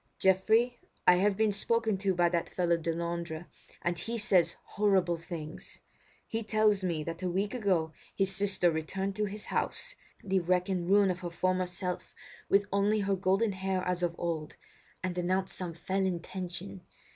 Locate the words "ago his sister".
7.53-8.71